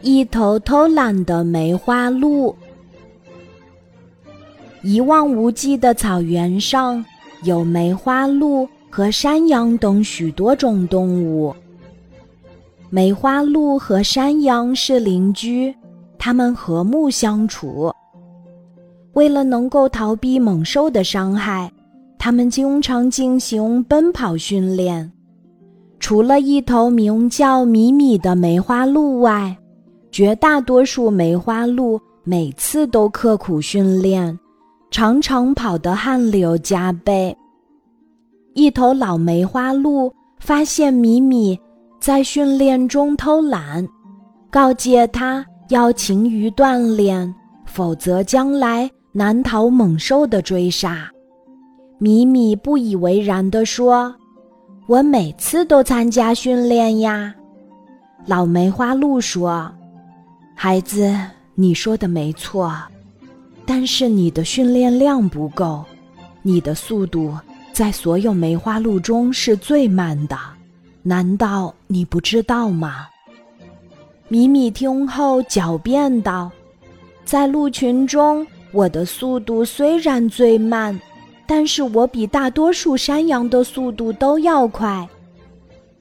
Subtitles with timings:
[0.00, 2.54] 一头偷懒的梅花鹿。
[4.82, 7.04] 一望无际的草原上，
[7.42, 11.54] 有梅花鹿和山羊等许多种动物。
[12.88, 15.74] 梅花鹿和山羊是邻居，
[16.16, 17.92] 它们和睦相处。
[19.14, 21.70] 为了能够逃避猛兽的伤害，
[22.18, 25.12] 它们经常进行奔跑训练。
[26.00, 29.56] 除了一头名叫米米的梅花鹿外，
[30.10, 34.38] 绝大多数梅花鹿每次都刻苦训练，
[34.90, 37.36] 常常跑得汗流浃背。
[38.54, 41.58] 一头老梅花鹿发现米米
[42.00, 43.86] 在训练中偷懒，
[44.50, 47.34] 告诫他要勤于锻炼，
[47.66, 51.10] 否则将来难逃猛兽的追杀。
[51.98, 54.14] 米米不以为然地说。
[54.88, 57.34] 我每次都参加训练呀，
[58.24, 59.70] 老梅花鹿说
[60.56, 61.14] ：“孩子，
[61.54, 62.74] 你说的没错，
[63.66, 65.84] 但是你的训练量不够，
[66.40, 67.36] 你的速度
[67.70, 70.38] 在所有梅花鹿中是最慢的，
[71.02, 73.06] 难道你不知道吗？”
[74.28, 76.50] 米米听后狡辩道
[77.26, 80.98] ：“在鹿群中，我的速度虽然最慢。”
[81.48, 85.08] 但是我比大多数山羊的速度都要快，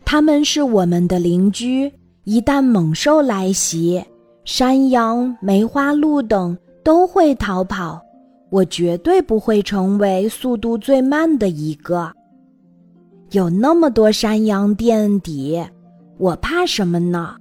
[0.04, 1.90] 它们是我们的邻居。
[2.26, 4.04] 一旦猛兽来袭，
[4.44, 7.98] 山羊、梅花鹿等都会逃跑，
[8.50, 12.12] 我绝对不会成为速度最慢的一个。
[13.32, 15.66] 有那么多山羊垫底，
[16.18, 17.38] 我怕什么呢？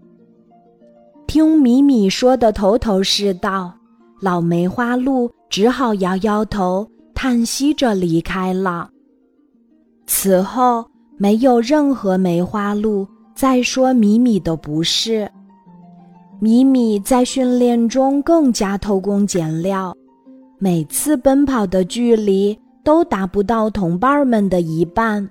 [1.26, 3.74] 听米米说的头头是道，
[4.20, 6.88] 老梅花鹿只好摇摇头。
[7.16, 8.90] 叹息着离开了。
[10.06, 10.84] 此后，
[11.16, 15.28] 没有任何梅花鹿再说米米的不是。
[16.38, 19.96] 米米在训练中更加偷工减料，
[20.58, 25.26] 每次奔跑的距离都达不到同伴们的一半。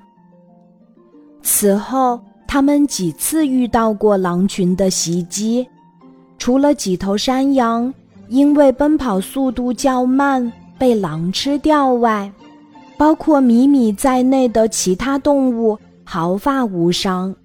[1.44, 5.68] 此后，他们几次遇到过狼群的袭击，
[6.40, 7.94] 除了几头山羊
[8.28, 10.52] 因为奔跑速度较慢。
[10.78, 12.32] 被狼吃掉外，
[12.98, 17.36] 包括米米在内的其他动物毫发无伤。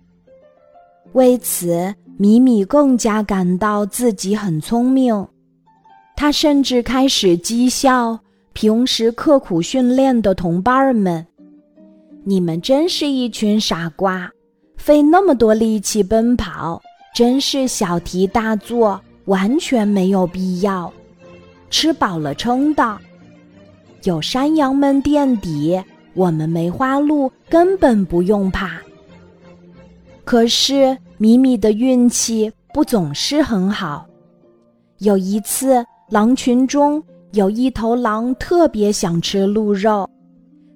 [1.12, 5.26] 为此，米米更加感到自己很聪明。
[6.16, 8.18] 他甚至开始讥笑
[8.52, 11.26] 平时刻苦训练的同伴们
[12.24, 14.30] ：“你们真是一群傻瓜，
[14.76, 16.80] 费那么多力气奔跑，
[17.14, 20.92] 真是小题大做，完全没有必要。
[21.70, 22.98] 吃饱了撑的。”
[24.04, 25.78] 有山羊们垫底，
[26.14, 28.80] 我们梅花鹿根本不用怕。
[30.24, 34.06] 可是米米的运气不总是很好。
[34.98, 37.02] 有一次，狼群中
[37.32, 40.08] 有一头狼特别想吃鹿肉，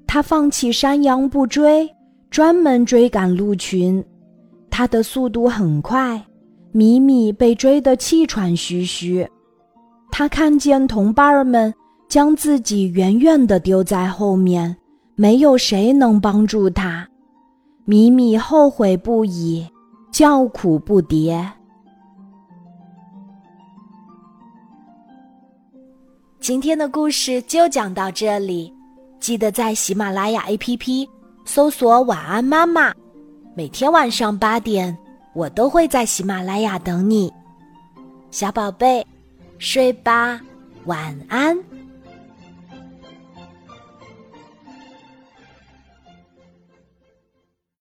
[0.07, 1.89] 它放弃山羊不追，
[2.31, 4.05] 专门追赶鹿群。
[4.69, 6.21] 它的速度很快，
[6.73, 9.27] 米米被追得气喘吁吁。
[10.11, 11.73] 他看见同伴们。
[12.09, 14.77] 将自己远远地丢在后面，
[15.17, 17.09] 没有谁能帮助他。
[17.85, 19.67] 米米后悔不已，
[20.11, 21.45] 叫苦不迭。
[26.41, 28.73] 今天的故事就讲到这里，
[29.19, 31.09] 记得在喜马拉雅 APP
[31.45, 32.93] 搜索“晚安妈妈”，
[33.57, 34.97] 每天晚上八点，
[35.35, 37.33] 我都会在喜马拉雅等你，
[38.31, 39.07] 小宝贝，
[39.59, 40.41] 睡吧，
[40.85, 41.59] 晚安。